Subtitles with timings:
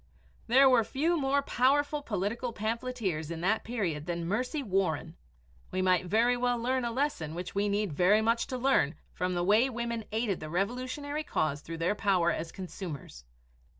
[0.47, 5.15] There were few more powerful political pamphleteers in that period than Mercy Warren.
[5.69, 9.35] We might very well learn a lesson which we need very much to learn from
[9.35, 13.25] the way women aided the Revolutionary cause through their power as consumers.